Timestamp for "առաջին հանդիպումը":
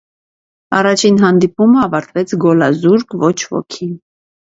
0.77-1.77